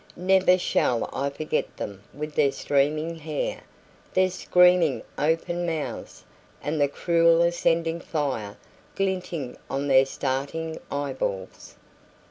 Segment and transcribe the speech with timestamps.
[0.17, 3.61] Never shall I forget them with their streaming hair,
[4.15, 6.23] their screaming open mouths,
[6.63, 8.57] and the cruel ascending fire
[8.95, 11.75] glinting on their starting eyeballs!